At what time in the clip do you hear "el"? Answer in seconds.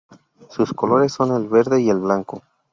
1.39-1.47